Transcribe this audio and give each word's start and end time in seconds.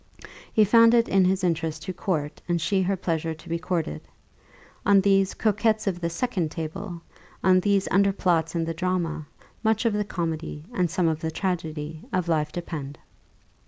He 0.51 0.65
found 0.65 0.95
it 0.95 1.05
his 1.05 1.43
interest 1.43 1.83
to 1.83 1.93
court, 1.93 2.41
and 2.49 2.59
she 2.59 2.81
her 2.81 2.97
pleasure 2.97 3.35
to 3.35 3.47
be 3.47 3.59
courted. 3.59 4.01
On 4.83 4.99
these 4.99 5.35
"coquettes 5.35 5.85
of 5.85 5.99
the 6.01 6.09
second 6.09 6.49
table," 6.49 7.03
on 7.43 7.59
these 7.59 7.87
underplots 7.89 8.55
in 8.55 8.65
the 8.65 8.73
drama, 8.73 9.27
much 9.63 9.85
of 9.85 9.93
the 9.93 10.03
comedy, 10.03 10.65
and 10.73 10.89
some 10.89 11.07
of 11.07 11.19
the 11.19 11.29
tragedy, 11.29 12.01
of 12.11 12.27
life 12.27 12.51
depend. 12.51 12.97